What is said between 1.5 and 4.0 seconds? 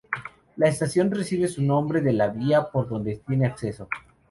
nombre de la vía por donde tiene acceso.